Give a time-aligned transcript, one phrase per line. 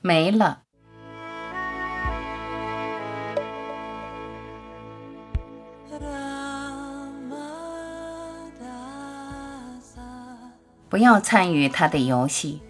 [0.00, 0.62] 没了。
[10.88, 12.60] 不要参与他的游戏。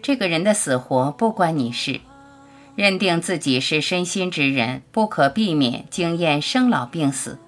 [0.00, 2.00] 这个人的死活不关你事。
[2.76, 7.38] 认定自己是身心之人，不可避免经验生老病死，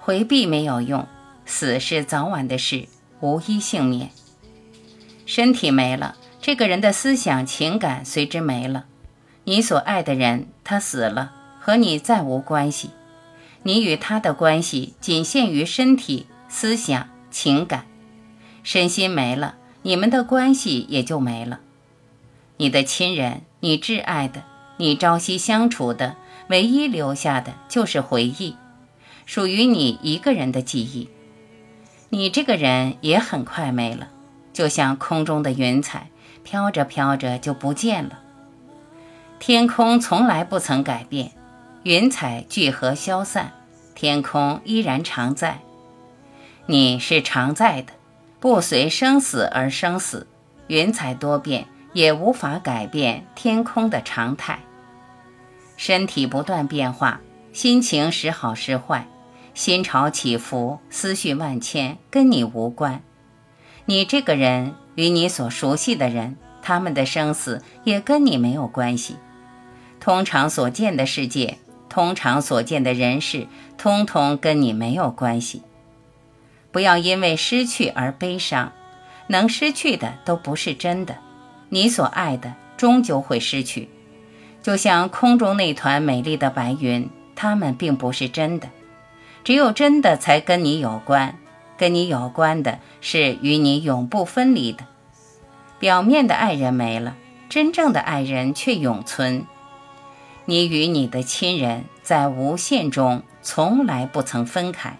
[0.00, 1.06] 回避没有用。
[1.44, 2.88] 死是早晚的事，
[3.20, 4.10] 无一幸免。
[5.26, 6.16] 身体没了，
[6.46, 8.84] 这个人的思想情感随之没了。
[9.44, 12.90] 你所爱的人，他死了，和你再无关系。
[13.62, 17.86] 你与他的关系仅限于身体、思想、情感。
[18.62, 21.60] 身心没了，你们的关系也就没了。
[22.58, 24.44] 你的亲人，你挚爱的，
[24.76, 26.16] 你朝夕相处的，
[26.48, 28.54] 唯一留下的就是回忆，
[29.24, 31.08] 属于你一个人的记忆。
[32.10, 34.08] 你这个人也很快没了，
[34.52, 36.10] 就像空中的云彩，
[36.42, 38.20] 飘着飘着就不见了。
[39.38, 41.32] 天空从来不曾改变，
[41.82, 43.52] 云彩聚合消散，
[43.94, 45.60] 天空依然常在。
[46.66, 47.92] 你是常在的。
[48.40, 50.26] 不随生死而生死，
[50.66, 54.58] 云彩多变，也无法改变天空的常态。
[55.78, 57.22] 身体不断变化，
[57.54, 59.08] 心情时好时坏，
[59.54, 63.02] 心潮起伏，思绪万千，跟你无关。
[63.86, 69.16] 你这个人与你所熟悉的人，他们的生死也跟你没有关系。
[70.00, 73.46] 通常所见的世界，通常所见的人事，
[73.76, 75.62] 通通跟你没有关系。
[76.72, 78.72] 不要因为失去而悲伤，
[79.28, 81.16] 能失去的都不是真的，
[81.68, 83.88] 你所爱的终究会失去。
[84.62, 88.70] 就像空中那团美丽的白云，它们并不是真的，
[89.44, 91.38] 只有真的才跟你有关，
[91.76, 94.84] 跟你有关的是与你永不分离的。
[95.78, 97.16] 表面的爱人没了，
[97.48, 99.46] 真正的爱人却永存。
[100.46, 104.98] 你与你的亲人在无限中从来不曾分开。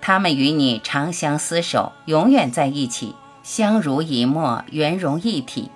[0.00, 5.70] 他们与你长相厮守，永远在一起，相濡以沫，圆融一体。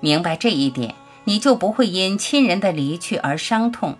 [0.00, 0.94] 明白这一点，
[1.24, 3.96] 你就不会因亲人的离去而伤痛。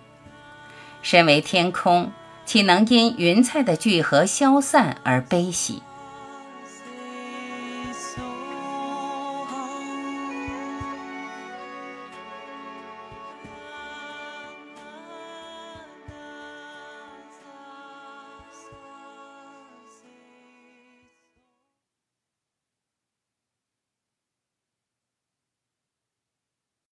[1.01, 2.11] 身为天空，
[2.49, 5.83] 岂能因云彩的聚合消散而悲喜？